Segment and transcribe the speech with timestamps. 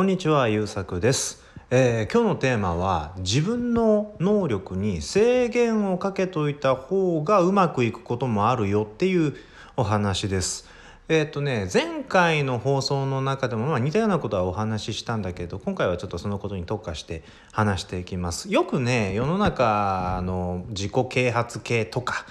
[0.00, 9.34] こんにちは、ゆうさくです、えー今日のテーマは自分の能力に制限をかけといた方がうまくいくこともあるよっていう
[9.76, 10.66] お話です。
[11.10, 17.22] えーっとね前回の放送の中でもまあ似たようなことはお話ししたんだけど今回はちょっとそのことに特化して
[17.52, 18.50] 話していきます。
[18.50, 22.24] よくね世の中の自己啓発系とか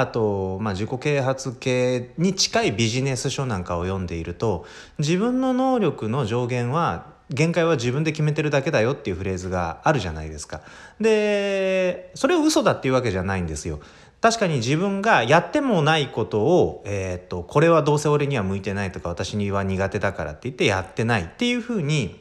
[0.00, 4.64] あと、まあ、自己啓発系に近いビジネス書なんかを読んでいると
[4.98, 10.62] 自分の能力の上限は限界は自分で決めてるだけだよっていうフレーズがあるじゃないですか。
[11.00, 13.80] でそれを嘘だっていうわけじゃないんですよ。
[14.20, 22.18] 確かに自分がやってもないことを、えー、とこれはどうせ俺には向いてないとか私には苦手だからって言ってやってないっていうふうに、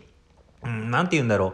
[0.63, 1.53] うん、んて言うんだろう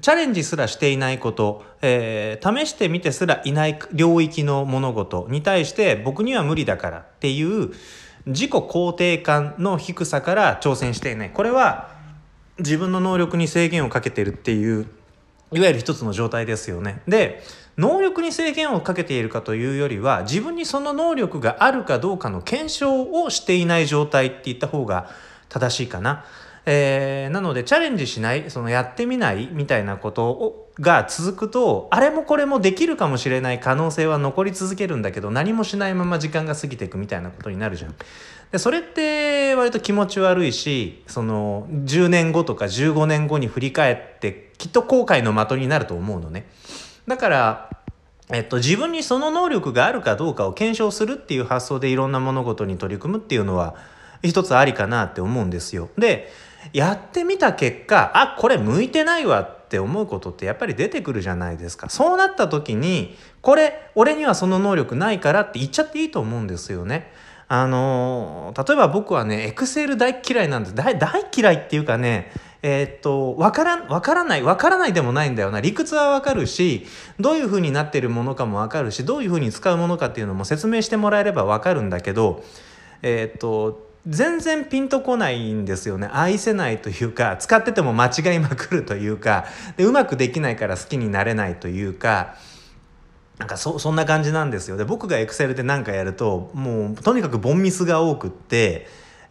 [0.00, 7.72] チャレンジすらしていないこと、えー試してみてすらいない領域の物事に対して僕には無理だからっていう
[8.26, 11.94] 自己肯定感の低さから挑戦していないこれは
[12.58, 14.86] 自分の能力に制限をかけてるっていう
[15.52, 17.02] いわゆる一つの状態ですよね。
[17.06, 17.42] で
[17.76, 25.10] 能力に制限をかけているかというよりは自分にその能力があるかどうかの検証をしていない状態って言った方が
[25.48, 26.24] 正しいかな。
[26.66, 37.94] えーなのでチャレンジしないそのやってみないみたいなことをが続くとあれもこれもできるかもしれない可能性は残り続けるんだけど何もしないまま時間が過ぎていくみたいなことになるじゃん。
[38.50, 46.46] でそれって割と気持ち悪いしその10年後とか15年後に振り返ってきっと後悔の的になると思うのね。
[47.06, 47.70] だから
[48.30, 53.74] えっと、自分にその能力があるかどうかを検証するっていう発想でいろんな物事に取り組むっていうのは
[54.22, 55.90] 一つありかなって思うんですよ。
[55.98, 56.32] で
[56.72, 61.88] やってみた結果あこれ向いてないわって思うことってやっぱり出てくるじゃないですか。
[61.88, 67.12] そうなった時にこれ俺にはその能力ないからって言っちゃっていいと思うんですよね。
[67.48, 70.96] あの例えば僕はねエクセル大嫌いなんです大
[71.36, 76.86] 嫌いっていうかねえーっとわからんわからないわからないでもないんだよな理屈はわかるし
[77.20, 82.42] どういう風になってるものかもわかるしどういう風に使うものかっていうのも説明してもらえればわかるんだけど
[83.02, 86.08] えーっと全然ピンとこないんですよね。
[86.12, 92.36] 愛せないというか使ってても間違いまくるというかでうまくできないから好きになれないというか
[93.38, 94.76] なんかそそんな感じなんですよ。
[94.76, 98.86] で僕がエクセルで何かやるともうとにかくボンミスが多くって、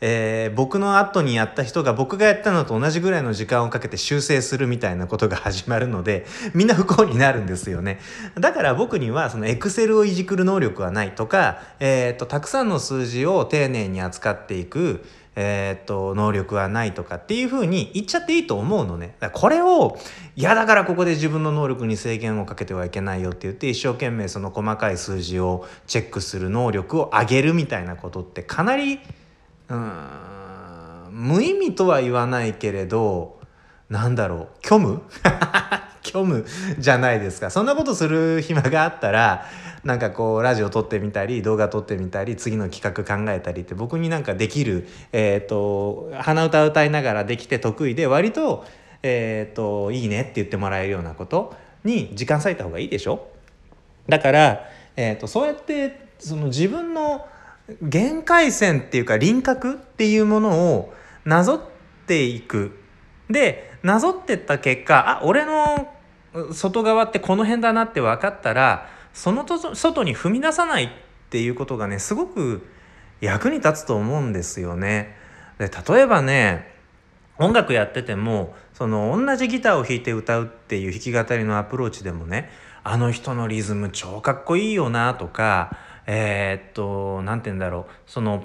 [0.05, 7.99] えー僕の後にやった人が僕がやったのと同じぐらいの時間をかけて修正するみたいなことが始まるので みんな不幸になるんですよね
[8.37, 15.05] だから僕にはそのエクセルをいじくる能力はないとか、えー、とたくさんの数字を丁寧に扱っていく
[15.35, 19.15] えー、と能力はないとかっていうふうに言っちゃっていいと思うのね。
[19.19, 19.97] だからこれを
[20.35, 28.99] いやだからここで自分の能力に制限をかけてはいけないよって言って一生懸命その細かい数字をチェックする能力を上げるみたいなことってかなり
[29.69, 31.07] うん。
[31.11, 33.39] 無意味とは言わないけれど
[33.89, 35.01] なんだろう虚無？
[36.03, 36.45] 虚無
[36.79, 37.49] じゃないですか。
[37.49, 39.45] そんなことする暇があったら
[39.83, 48.65] なんかこうラジオ撮ってみたり動画撮ってみたり次の企画考えたりって僕になんかできるえっ、と鼻歌歌いながらできて得意で割と
[49.01, 51.53] えっ、といいねって言ってもらえるようなこと
[51.83, 53.27] に時間割いた方がいいでしょ？
[54.09, 54.65] だから、
[54.97, 57.25] えー、とそうやってその自分の
[57.81, 60.93] 限界線っていうか輪郭っていうものを
[61.25, 61.61] なぞっ
[62.05, 62.77] ていく
[63.29, 65.89] でなぞってった結果あ俺の
[66.51, 70.89] 外側ってこの辺だなって分かったらそのと外に踏み出さないっ
[71.29, 72.67] ていうことがねすごく
[73.21, 75.15] 役に立つと思うんですよね。
[75.57, 76.73] で例えばね
[77.37, 82.49] 音楽やっててもその同じギターを弾いて歌うっていう弾き語りのアプローチでもね
[82.83, 85.77] あの人のリズム超かっこいいよなとか
[86.07, 87.93] えーっと何て言うんだろう。
[88.05, 88.43] その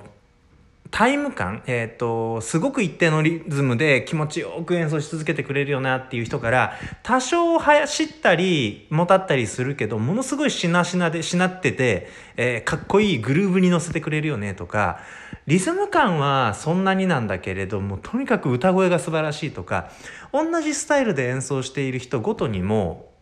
[0.91, 15.01] タイム感、えーっとすごく一定のリズムで気持ちよく演奏し続けてくれるよなっていう人から多少走ったりもたったりするけどものすごいしなしなでしなってて、えーかっこいいグルーヴに乗せてくれるよねとか
[15.47, 19.91] リズム感はそんなになんだけれどもとにかく歌声が素晴らしいとか
[20.33, 23.13] 同じスタイルで演奏している人ごとにも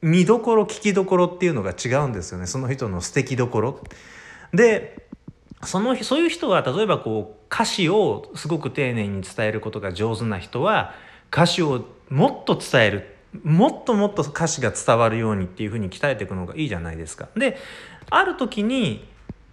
[0.00, 3.80] 見どころ聞きどころっていうのが違うんですよねその人の素敵どころ。
[4.52, 5.06] で
[5.64, 10.94] そのそういう人は例えばこう歌詞をすごく丁寧に伝えることが上手な人は
[11.32, 17.28] 歌詞をもっと伝えるもっともっと歌詞が伝わるようにっていうふうに鍛えていくのがいいじゃないですか。
[17.36, 17.58] で
[18.10, 19.06] ある時に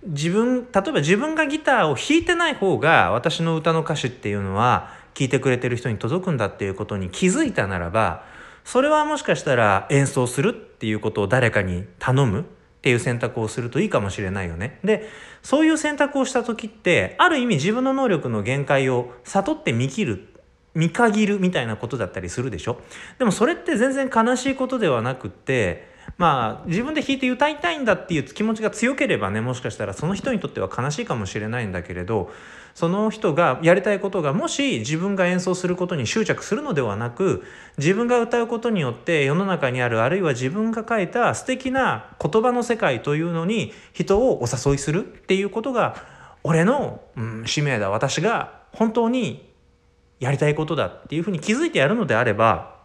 [0.04, 8.24] 自分例えば自分がギターを弾いてない方が私の歌の歌詞っていうのは聴いてくれてる人に届くんだっていうことに気づいたならば
[8.66, 12.44] それはもしかしたら演奏するっていうことを誰かに頼むっ
[12.82, 14.80] ていう選択をするといいかもしれないよね。
[14.84, 15.08] で
[15.42, 20.28] そういう選択をした時ってある意味自分の能力の限界を悟って見切る
[20.74, 22.82] 見限るみたいなことだったりするでしょ？
[23.18, 32.32] でもそれって全然悲しいことではなくってまあ自分で弾いて歌いたいんだっていう気持ちが強ければねもしかしたらその人にとっては悲しいかもしれないんだけれど
[32.74, 37.44] その人がやりたいことがもし自分が演奏することに執着するのではなく
[37.78, 45.96] 自分が歌うことによって世の中にあるあるいは自分が書いた素敵な言葉の世界というのに人をお誘いするっていうことが
[46.44, 47.90] 俺の、うん、使命だ。
[47.90, 49.50] 私が本当に
[50.20, 52.76] やりたいことだっていうふうに気づいてやるのであれば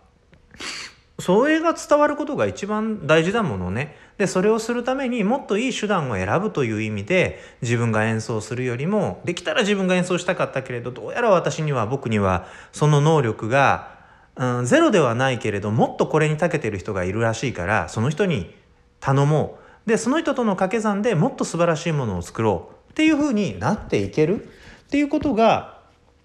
[1.20, 3.96] それが伝わることが一番大事だものね。
[4.19, 13.99] でそれをするためにもっといい手段を選ぶという意味で自分が演奏するよりもできたら自分が演奏したかったけれどどうやら私には僕にはその能力が、
[14.37, 18.55] うん、ゼロではないけれどもっとこれに長けてる人がいるらしいからその人に
[19.00, 24.46] 頼もうでその人との掛け算でもっと素晴らしいものを作ろうっていうふうになっていけるっ
[24.90, 25.78] ていうことが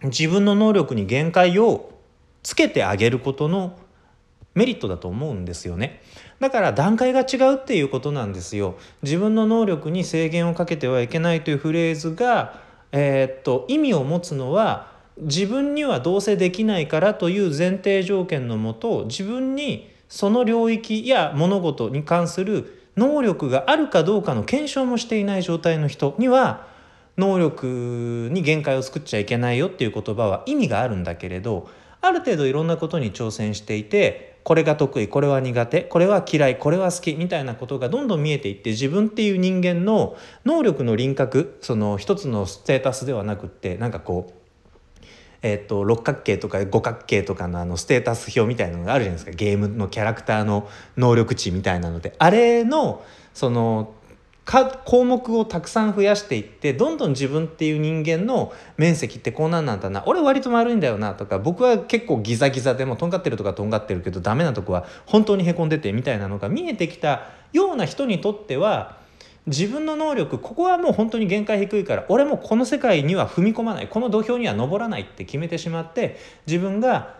[0.03, 1.91] 自分の能力に限界を
[2.44, 3.77] つけてあげることの
[4.55, 6.01] メリットだと思うんですよね。
[6.39, 8.75] だから段階が違うっていうことなんですよ。
[9.03, 12.59] 自分の能力に制限をかけてはいけないというフレーズが、
[12.91, 26.67] えー、っと意味を持つのは自分にはどうせできないからという前提条件のもと自分にその領域や物事に関する能力があるかどうかの検証もしていない状態の人には
[27.17, 31.69] 能力に限界を作っちゃいけないよっていう言葉は意味があるんだけれど
[32.01, 40.15] ある程度いろんなことに挑戦していてこれが得意これは苦手これは嫌いこれは好きみたいなことがどんどん見えていって自分っていう人間の
[40.45, 44.45] 能力の輪郭その一つのステータスではなくってなんかこう
[45.42, 49.31] えーと、六角形とか五角形とかのあのステータス表みたいなのがあるじゃないですか。
[49.31, 50.68] ゲームのキャラクターの
[50.98, 52.15] 能力値みたいなので。
[52.18, 53.94] あれのその
[54.45, 60.03] か項目をたくさん増やしていってどんどん自分っていう人間の面積ってこうなんなんだな。
[60.06, 68.97] 俺割と丸いんだよなとか僕は結構ギザギザでもとんがってるとかとんがってるけどダメなとこは本当にへこんでてみたいなのが見えてきたような人にとっては
[69.47, 77.15] 自分の能力ここはもう本当に限界低いから俺もこの世界には踏み込まないこの土俵には登らないって決めてしまって自分が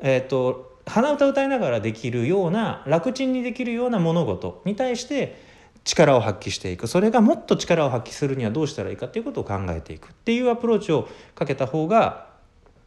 [0.00, 5.47] えっ、ー、と鼻歌歌いながらできるような楽ちんにできるような物事に対して
[5.88, 12.26] 力を発揮していくそれがもっと力を発揮するにはどうしたらいいかっていうことを考えていくっていうアプローチをかけた方が、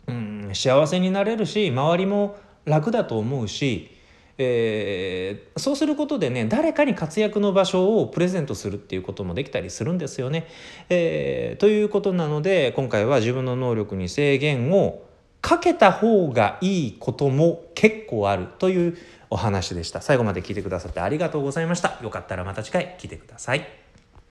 [0.08, 3.90] うん、幸せになれるし周りも楽だと思うし、
[4.38, 10.46] えー、そうすることでね誰かに活躍の場所をプレゼントするっていうこともできたりするんですよね。
[10.90, 15.02] えー、ということなので今回は自分の能力に制限を
[15.42, 18.98] かけた方がいいことも結構あるという
[19.32, 20.02] お話でした。
[20.02, 21.98] 最後まで聞いてくださってありがとうございました。
[22.04, 23.66] よかったらまた次回聞いてください。